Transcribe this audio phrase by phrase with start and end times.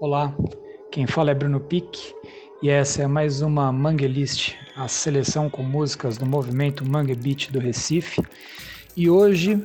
[0.00, 0.34] Olá,
[0.90, 2.14] quem fala é Bruno Pique
[2.62, 7.50] e essa é mais uma Mangue List, a seleção com músicas do movimento Mangue Beat
[7.50, 8.22] do Recife.
[8.96, 9.62] E hoje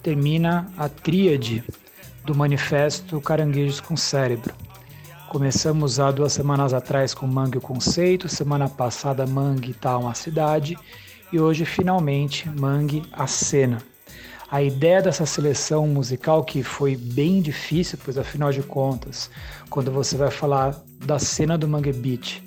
[0.00, 1.64] termina a tríade
[2.24, 4.54] do manifesto Caranguejos com Cérebro.
[5.28, 10.78] Começamos há duas semanas atrás com Mangue o Conceito, semana passada Mangue Tá uma Cidade
[11.32, 13.78] e hoje finalmente Mangue a Cena.
[14.52, 19.30] A ideia dessa seleção musical que foi bem difícil, pois afinal de contas,
[19.70, 22.42] quando você vai falar da cena do Mangue Beat,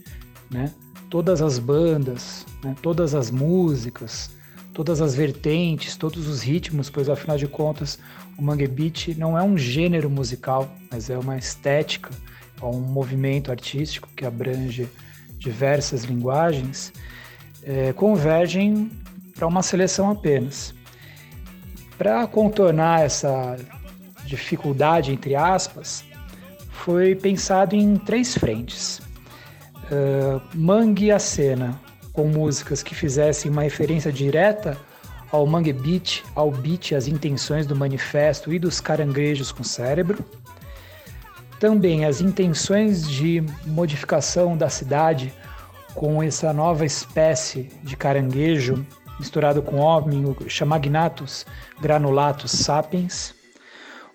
[0.51, 0.71] né?
[1.09, 2.75] Todas as bandas, né?
[2.79, 4.29] todas as músicas,
[4.71, 7.97] todas as vertentes, todos os ritmos, pois afinal de contas,
[8.37, 12.11] o Mangue Beat não é um gênero musical, mas é uma estética,
[12.61, 14.87] é um movimento artístico que abrange
[15.39, 16.93] diversas linguagens,
[17.63, 18.91] é, convergem
[19.33, 20.75] para uma seleção apenas.
[21.97, 23.57] Para contornar essa
[24.25, 26.03] dificuldade, entre aspas,
[26.69, 28.99] foi pensado em três frentes.
[29.89, 31.79] Uh, Mangue a cena,
[32.11, 34.77] com músicas que fizessem uma referência direta
[35.31, 40.23] ao Mangue Beat, ao beat, às intenções do manifesto e dos caranguejos com cérebro.
[41.59, 45.33] Também as intenções de modificação da cidade
[45.93, 48.85] com essa nova espécie de caranguejo
[49.19, 51.45] misturado com homem, o Chamagnatus
[51.79, 53.33] granulatus sapiens,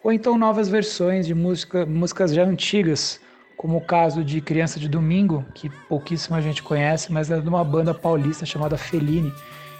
[0.03, 3.21] ou então novas versões de música, músicas já antigas,
[3.57, 7.63] como o caso de Criança de Domingo, que pouquíssima gente conhece, mas é de uma
[7.63, 9.33] banda paulista chamada Fellini,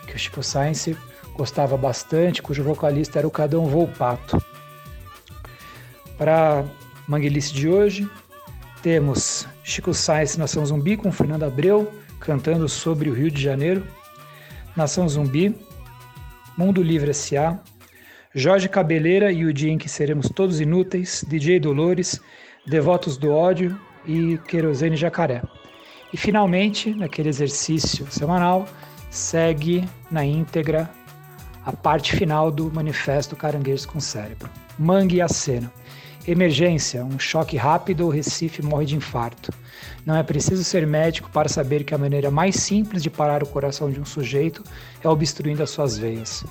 [0.07, 0.97] que o Chico Science
[1.35, 4.43] gostava bastante, cujo vocalista era o Cadão Volpato.
[6.19, 6.65] Para
[7.09, 8.07] Manguelice de hoje,
[8.83, 13.83] temos Chico Science Nação Zumbi com Fernando Abreu cantando sobre o Rio de Janeiro,
[14.77, 15.55] Nação Zumbi,
[16.57, 17.59] Mundo Livre S.A.,
[18.35, 22.21] Jorge Cabeleira e o Dia em que Seremos Todos Inúteis, DJ Dolores,
[22.67, 25.43] Devotos do Ódio e Querosene Jacaré.
[26.13, 28.69] E finalmente, naquele exercício semanal,
[29.11, 30.89] segue na íntegra
[31.65, 34.49] a parte final do Manifesto Caranguejos com Cérebro.
[34.79, 35.73] Mangue a cena.
[36.31, 39.53] Emergência, um choque rápido, o Recife morre de infarto.
[40.07, 43.49] Não é preciso ser médico para saber que a maneira mais simples de parar o
[43.49, 44.63] coração de um sujeito
[45.03, 46.45] é obstruindo as suas veias.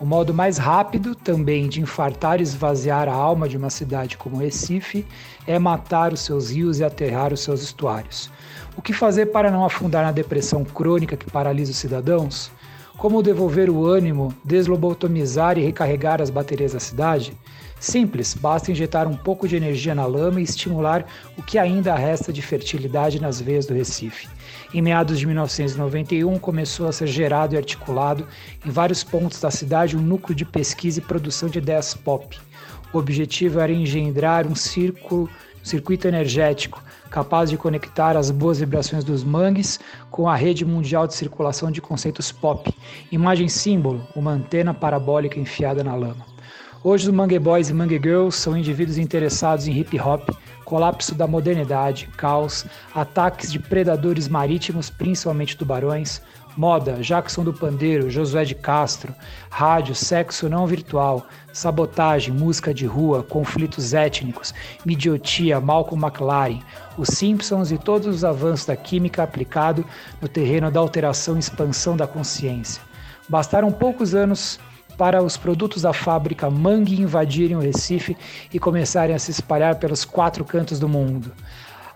[0.00, 4.38] O modo mais rápido também de infartar e esvaziar a alma de uma cidade como
[4.38, 5.06] Recife
[5.46, 8.30] é matar os seus rios e aterrar os seus estuários.
[8.74, 12.50] O que fazer para não afundar na depressão crônica que paralisa os cidadãos?
[12.96, 17.36] Como devolver o ânimo, deslobotomizar e recarregar as baterias da cidade?
[17.78, 21.04] Simples, basta injetar um pouco de energia na lama e estimular
[21.36, 24.28] o que ainda resta de fertilidade nas veias do Recife.
[24.72, 28.26] Em meados de 1991, começou a ser gerado e articulado
[28.64, 32.38] em vários pontos da cidade um núcleo de pesquisa e produção de ideias pop.
[32.92, 35.28] O objetivo era engendrar um círculo,
[35.60, 39.78] um circuito energético capaz de conectar as boas vibrações dos mangues
[40.10, 42.74] com a rede mundial de circulação de conceitos pop.
[43.12, 46.35] Imagem símbolo, uma antena parabólica enfiada na lama.
[46.88, 50.30] Hoje os Mangue Boys e Mangue Girls são indivíduos interessados em hip hop,
[50.64, 52.64] colapso da modernidade, caos,
[52.94, 56.22] ataques de predadores marítimos, principalmente tubarões,
[56.56, 59.12] moda, Jackson do Pandeiro, Josué de Castro,
[59.50, 64.54] rádio, sexo não virtual, sabotagem, música de rua, conflitos étnicos,
[64.86, 66.60] idiotia, Malcolm McLaren,
[66.96, 69.84] os Simpsons e todos os avanços da química aplicado
[70.22, 72.80] no terreno da alteração e expansão da consciência.
[73.28, 74.60] Bastaram poucos anos
[74.96, 78.16] para os produtos da fábrica Mangue invadirem o Recife
[78.52, 81.32] e começarem a se espalhar pelos quatro cantos do mundo.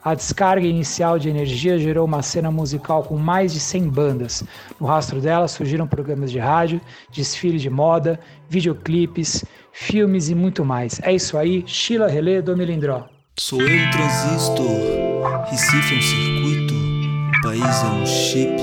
[0.02, 4.42] A descarga inicial de energia gerou uma cena musical com mais de 100 bandas.
[4.80, 6.80] No rastro dela surgiram programas de rádio,
[7.12, 8.18] desfiles de moda,
[8.48, 11.00] videoclipes, filmes e muito mais.
[11.02, 13.04] É isso aí, Sheila Relê do Melindró.
[13.38, 18.56] Sou eu um transistor, Recife é um circuito, o país é um chip.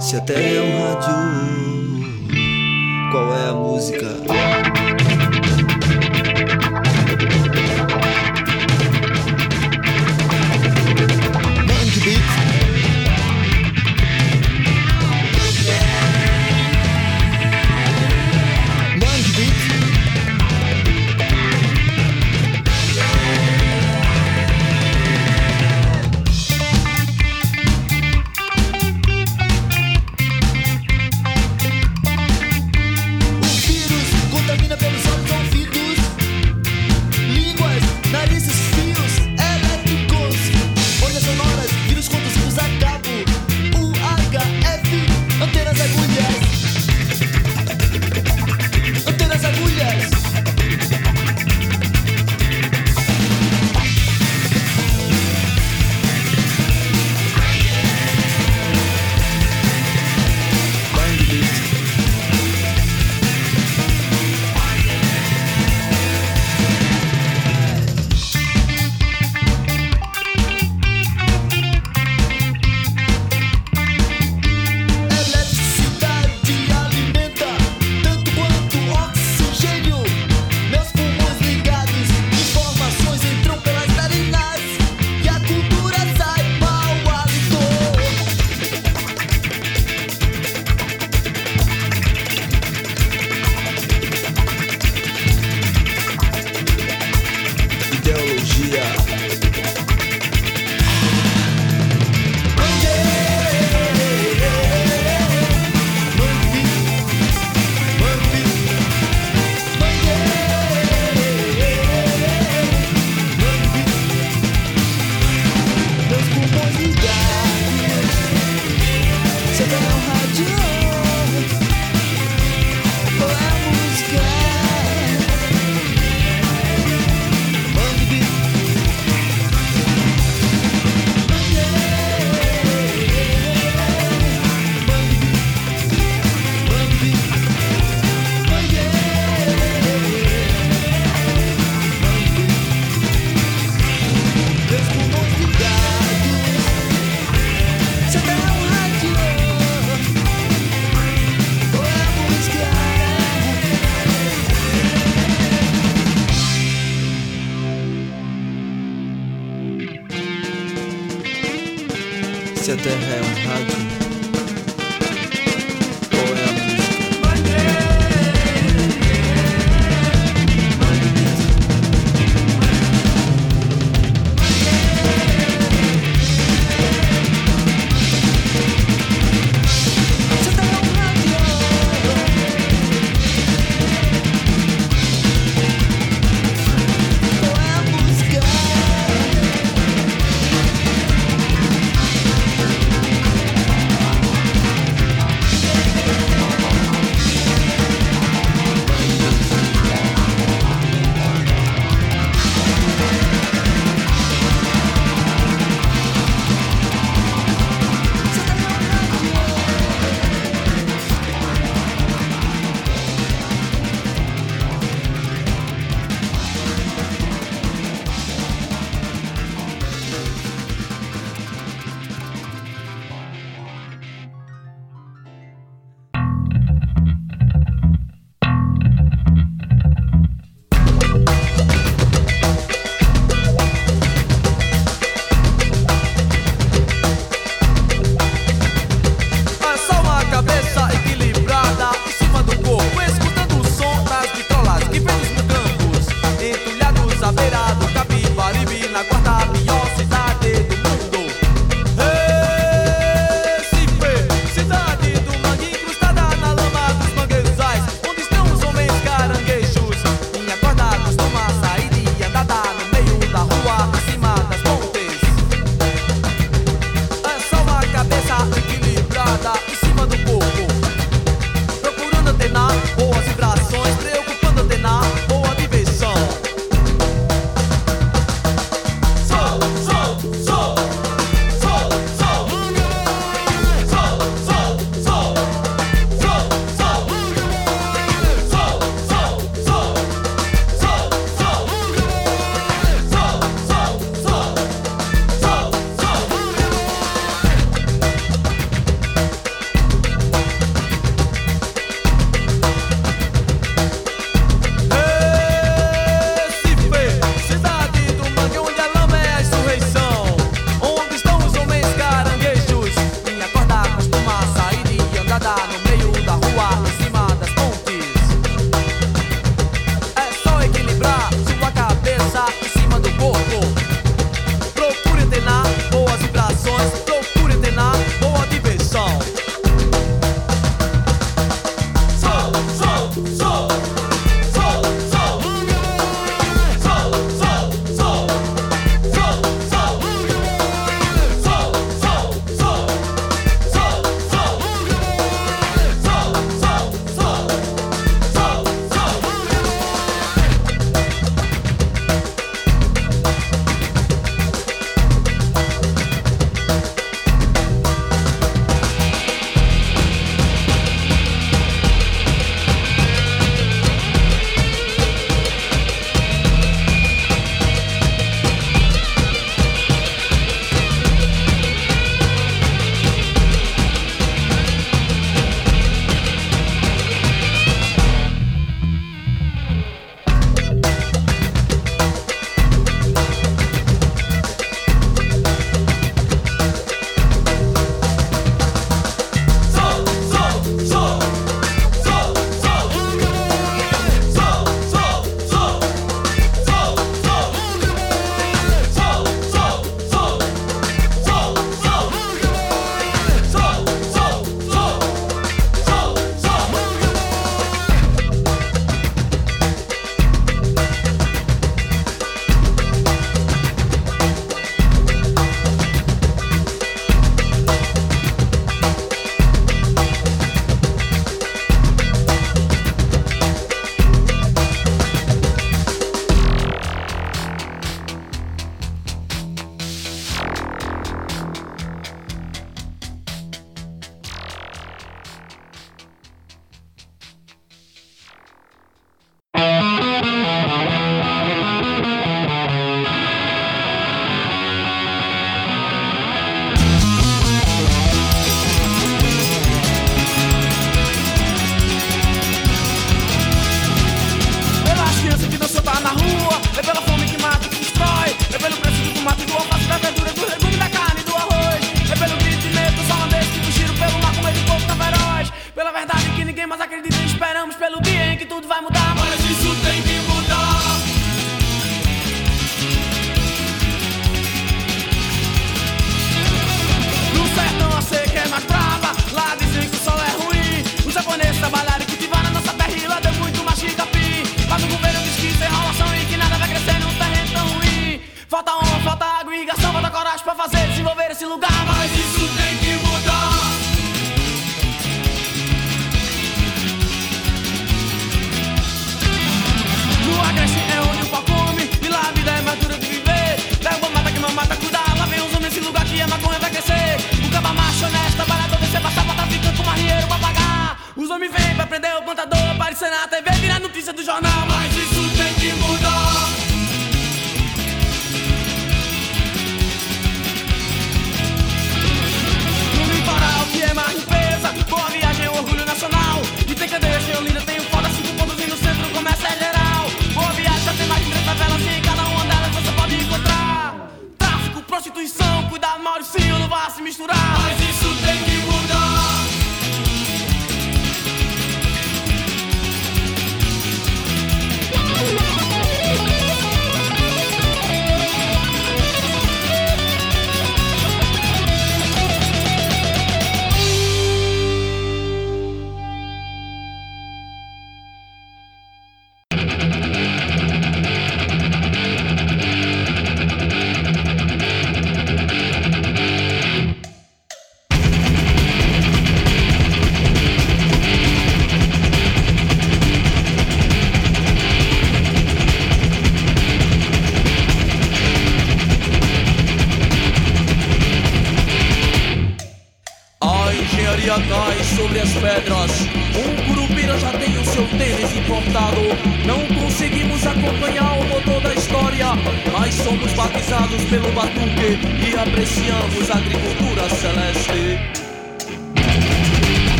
[0.00, 1.61] Se até é um rádio,
[3.12, 4.81] qual é a música?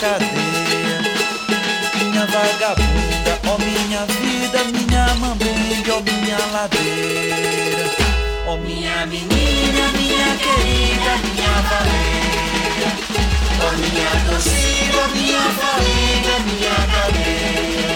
[0.00, 0.96] cadeia.
[1.98, 7.84] Minha vagabunda, ó oh minha vida, minha mambembe, ó oh minha ladeira.
[8.46, 12.90] Ó oh minha menina, minha querida, minha baleia
[13.60, 17.90] Ó minha torcida, minha família, minha cadeia.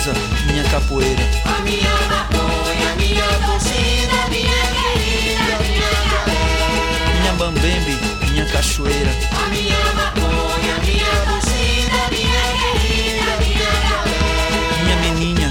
[0.00, 0.12] mesa,
[0.46, 1.22] minha capoeira.
[1.44, 7.20] A minha maconha, minha torcida, minha querida, minha galera.
[7.20, 7.98] Minha bambembe,
[8.30, 9.10] minha cachoeira.
[9.32, 14.82] A minha maconha, minha torcida, minha querida, minha galera.
[14.84, 15.50] Minha meninha,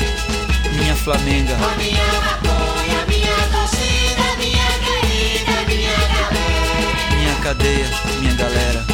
[0.74, 1.54] minha flamenga.
[1.56, 7.16] A minha maconha, minha torcida, minha querida, minha galera.
[7.18, 7.90] Minha cadeia,
[8.20, 8.89] minha galera.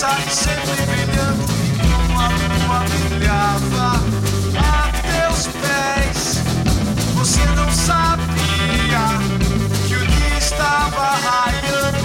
[0.00, 1.44] sai sempre brilhando.
[2.08, 4.02] Uma lua brilhava
[4.56, 6.42] a teus pés.
[7.16, 9.04] Você não sabia
[9.86, 11.98] que o dia estava raiando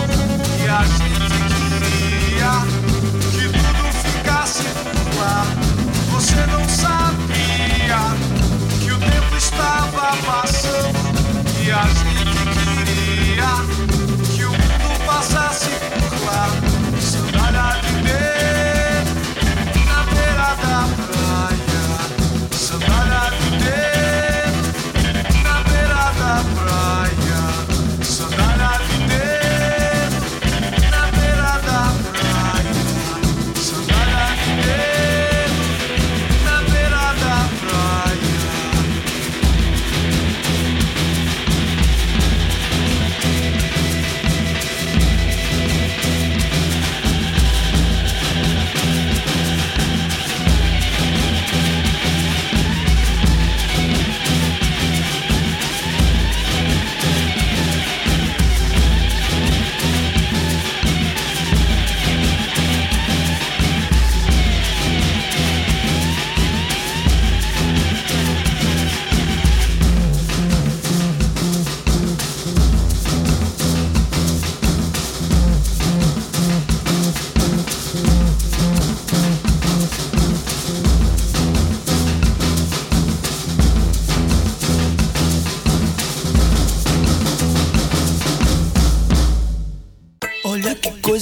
[0.62, 1.38] e a gente
[1.80, 2.54] queria
[3.32, 5.48] que tudo ficasse no ar.
[6.12, 8.02] Você não sabia
[8.82, 11.00] que o tempo estava passando
[11.64, 12.15] e a gente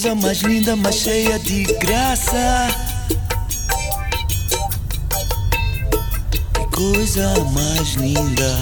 [0.04, 2.68] coisa mais linda, mais cheia de graça.
[6.54, 8.58] Que coisa mais linda.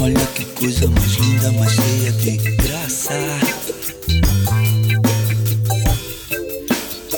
[0.00, 3.12] Olha que coisa mais linda, mais cheia de graça.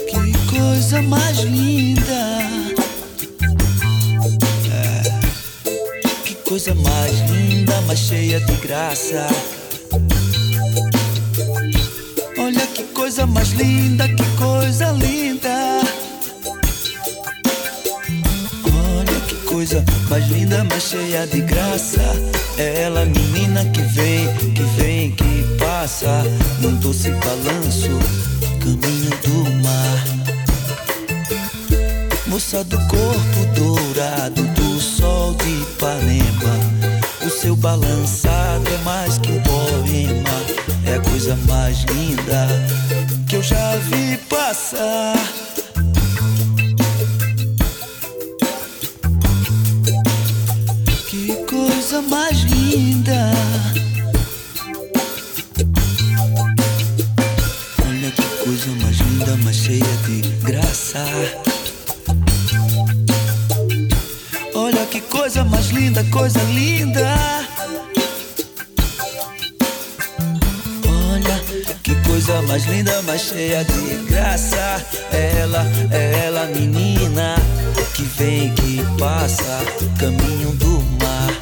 [0.09, 2.43] Que coisa mais linda.
[4.75, 6.25] É.
[6.25, 9.29] Que coisa mais linda, mais cheia de graça.
[13.29, 15.81] Mais linda, que coisa linda.
[18.65, 22.01] Olha que coisa mais linda, mas cheia de graça.
[22.57, 26.25] É ela, menina que vem, que vem, que passa
[26.61, 27.99] num doce balanço,
[28.61, 30.05] caminho do mar.
[32.27, 36.89] Moça do corpo dourado do sol de Ipanema.
[37.25, 40.31] O seu balançado é mais que um poema,
[40.87, 42.98] é a coisa mais linda
[43.29, 45.15] que eu já vi passar.
[51.09, 53.31] Que coisa mais linda.
[57.87, 61.05] Olha que coisa mais linda, mas cheia de graça.
[64.55, 67.08] Olha que coisa mais linda, coisa linda.
[72.59, 74.85] Mais linda, mais cheia de graça.
[75.13, 77.37] É ela, é ela, menina
[77.95, 79.61] que vem, que passa,
[79.99, 81.33] caminho do mar,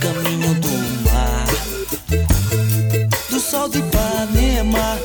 [0.00, 0.68] caminho do
[1.08, 1.46] mar,
[3.30, 4.98] do sol de Ipanema.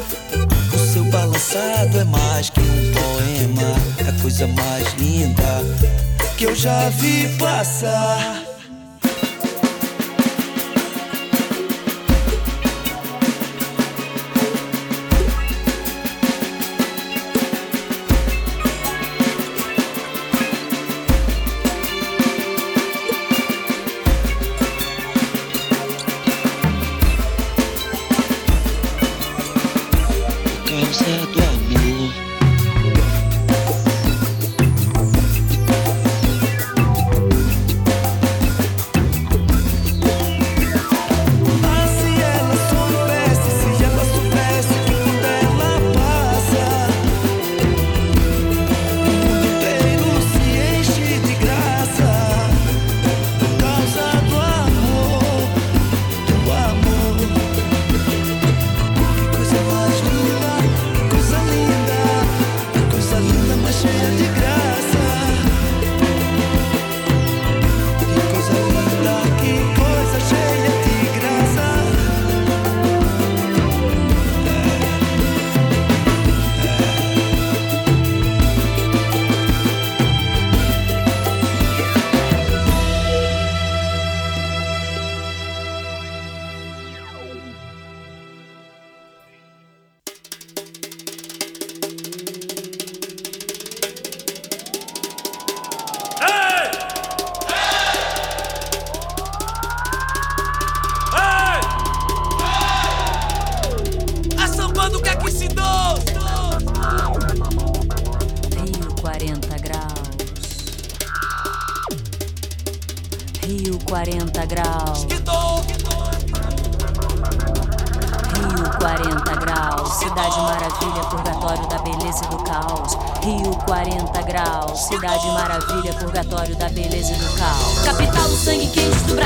[0.74, 5.64] O seu balançado é mais que um poema, é a coisa mais linda
[6.36, 8.53] que eu já vi passar.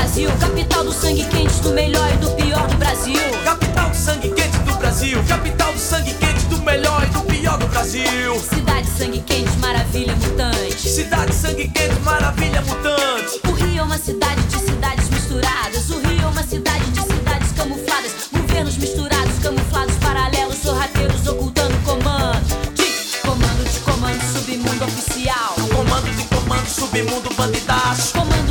[0.08, 0.30] Brasil.
[0.40, 3.20] Capital do sangue quente do melhor e do pior do Brasil.
[3.44, 5.24] Capital do sangue quente do Brasil.
[5.28, 8.40] Capital do sangue quente do melhor e do pior do Brasil.
[8.40, 10.88] Cidade sangue quente, maravilha mutante.
[10.88, 13.40] Cidade sangue quente, maravilha mutante.
[13.48, 15.90] O Rio é uma cidade de cidades misturadas.
[15.90, 18.12] O Rio é uma cidade de cidades camufladas.
[18.32, 22.40] Governos misturados, camuflados, paralelos, sorrateiros ocultando comando.
[22.74, 25.54] De comando de comando, submundo oficial.
[25.70, 28.14] Comando de comando, submundo bandidaço.
[28.14, 28.47] Comando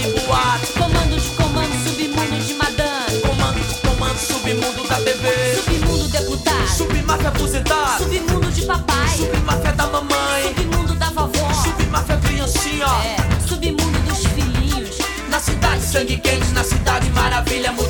[0.00, 0.72] de boate.
[0.72, 3.20] Comando de comando, submundo de madame.
[3.20, 5.62] Comando de comando, submundo da TV.
[5.64, 6.68] Submundo deputado.
[6.68, 8.04] Submáfia aposentado.
[8.04, 9.08] Submundo de papai.
[9.16, 10.54] Submáfia da mamãe.
[10.56, 11.52] Submundo da vovó.
[11.62, 12.86] Submáfia criancinha.
[12.86, 14.98] É, submundo dos filhinhos.
[15.28, 17.89] Na cidade sangue quente, na cidade maravilha mutante.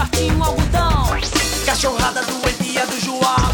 [0.00, 1.06] Shortinho algodão.
[1.66, 3.50] Cachorrada doentia do João.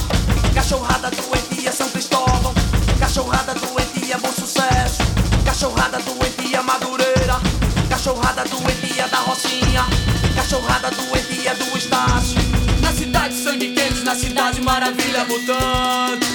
[0.54, 2.54] Cachorrada doentia São Cristóvão.
[2.98, 5.02] Cachorrada doentia Bom Sucesso.
[5.44, 7.40] Cachorrada doentia Madureira.
[7.88, 9.84] Cachorrada doentia da Rocinha.
[10.34, 12.38] Cachorrada doentia do Estácio.
[12.80, 16.26] Na cidade sangue quente, na cidade maravilha mutante.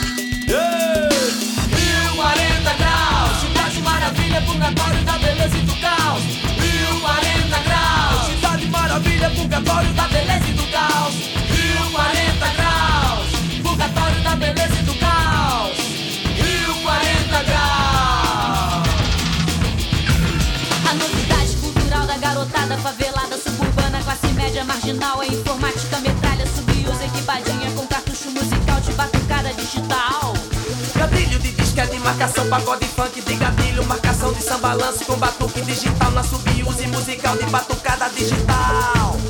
[0.47, 1.11] Ei!
[2.13, 6.23] 1040 graus, cidade maravilha, purgatório da beleza e do caos.
[6.23, 7.40] 1040 graus, cidade
[8.91, 11.15] maravilha, purgatório da beleza e do caos.
[11.15, 13.29] 1040 graus,
[13.63, 15.77] purgatório da beleza e do caos.
[16.35, 18.87] 1040 graus.
[20.89, 27.71] A novidade cultural da garotada favelada suburbana, classe média marginal, é informática, metralha, subiusa, equipadinha
[27.71, 30.33] com cartucho musical de batucada digital.
[30.95, 33.50] Gatilho de disquete, marcação, pagode, funk de de
[34.41, 39.20] samba, lance com batuque digital na subuse musical de batucada digital.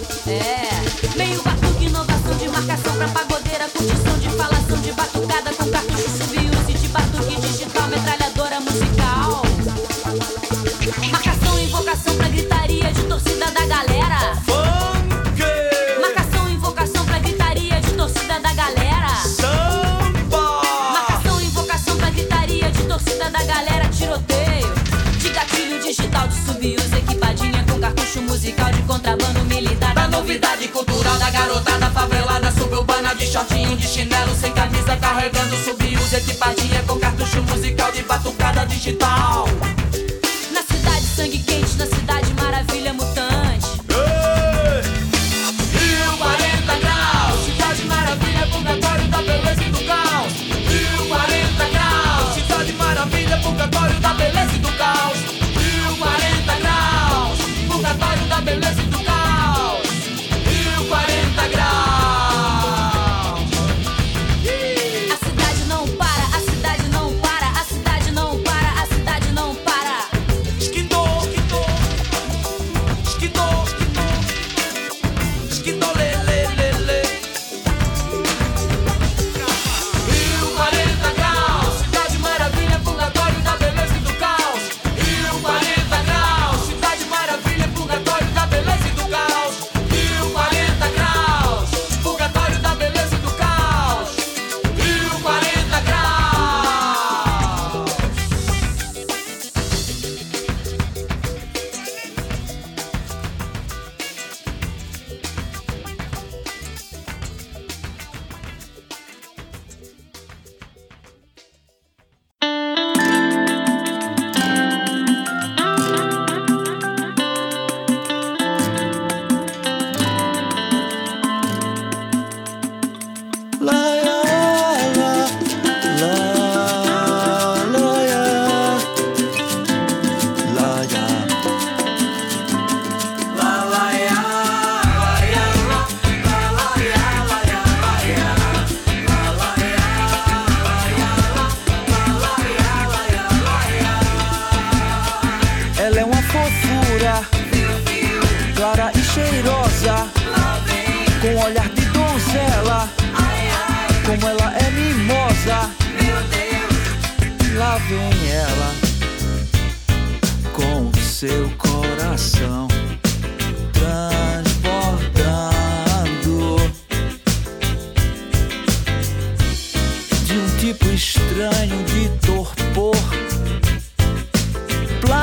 [33.22, 39.46] De shortinho, de chinelo, sem camisa, carregando subiusa equipadinha com cartucho musical de batucada digital.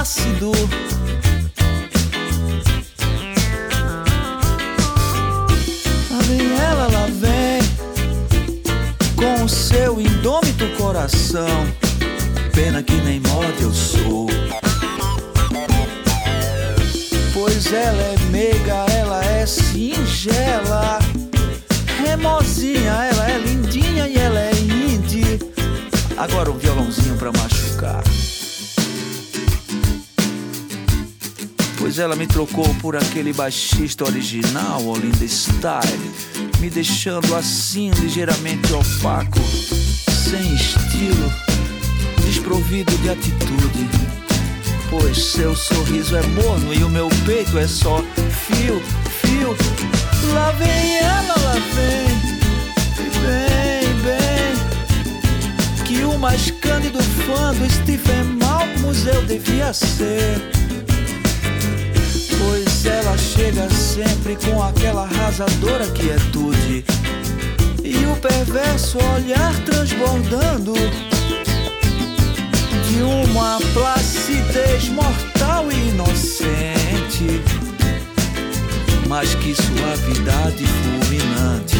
[0.08, 0.52] Plácido.
[6.10, 7.60] Lá vem ela, lá vem
[9.16, 11.66] com o seu indômito coração.
[12.54, 14.28] Pena que nem moda eu sou.
[17.34, 20.98] Pois ela é meiga, ela é singela.
[22.06, 25.38] É mozinha, ela é lindinha e ela é indie.
[26.16, 28.02] Agora um violãozinho pra machucar.
[31.98, 36.10] Ela me trocou por aquele baixista original, Olinda Style,
[36.60, 39.40] me deixando assim ligeiramente opaco,
[40.08, 41.32] sem estilo,
[42.24, 43.88] desprovido de atitude.
[44.88, 48.00] Pois seu sorriso é morno e o meu peito é só
[48.46, 48.80] fio,
[49.20, 49.56] fio.
[50.32, 52.08] Lá vem ela, lá vem,
[53.22, 55.84] bem, bem.
[55.84, 60.58] Que o mais cândido fã do Stephen Malcolm eu devia ser.
[62.38, 66.84] Pois ela chega sempre com aquela arrasadora quietude
[67.82, 70.74] e o perverso olhar transbordando
[72.88, 77.42] de uma placidez mortal e inocente,
[79.08, 81.77] mas que suavidade fulminante.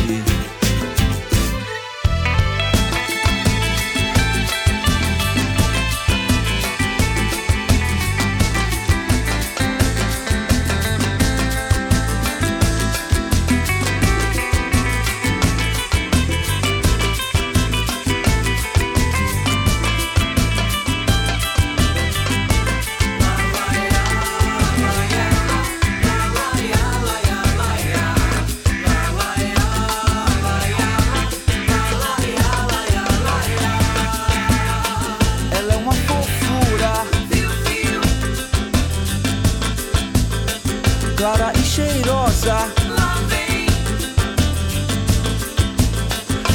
[41.78, 42.56] cheirosa.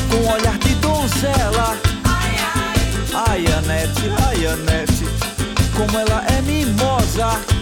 [0.09, 1.77] Com olhar de donzela.
[2.03, 3.45] Ai, ai.
[3.47, 5.05] Ai, Anete, ai, Anete.
[5.77, 7.52] Como ela é mimosa.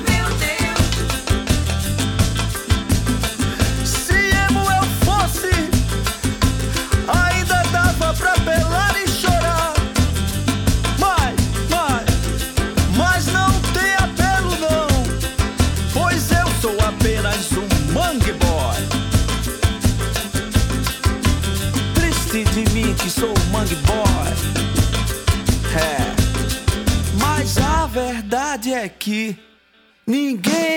[23.62, 24.32] Young Boy.
[25.76, 25.98] É.
[27.20, 29.38] Mas a verdade é que
[30.08, 30.71] ninguém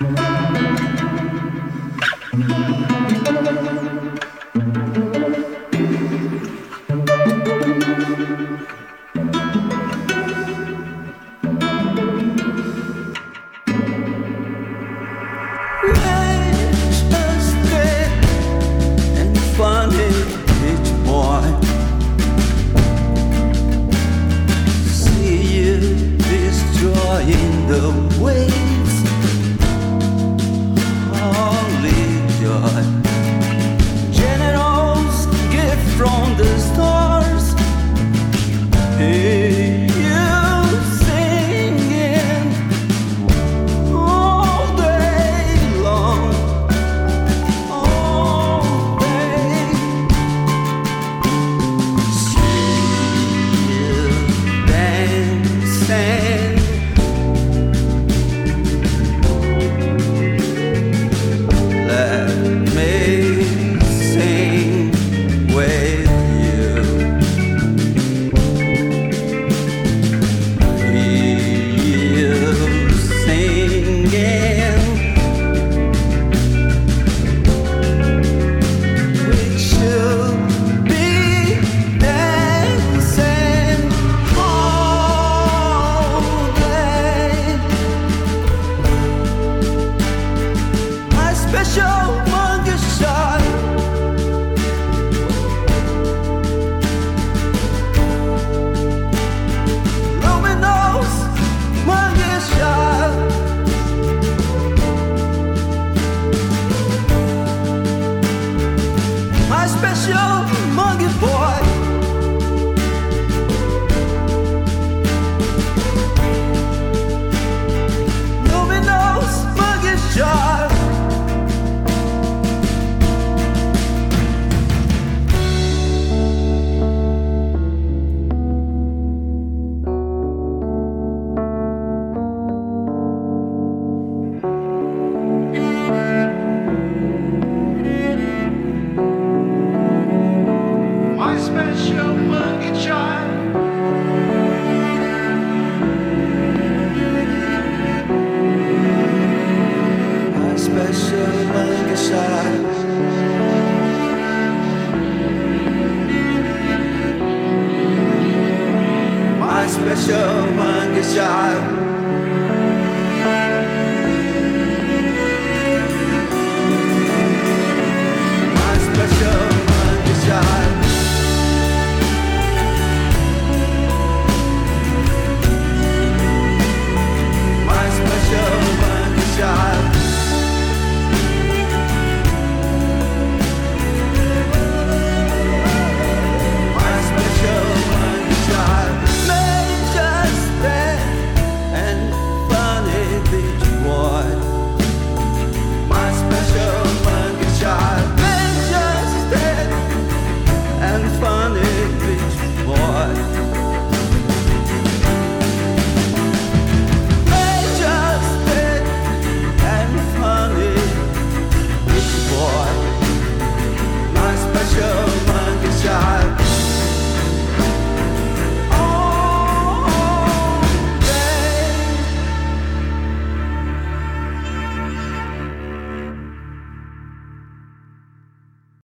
[0.00, 0.18] Thank
[4.96, 5.07] you.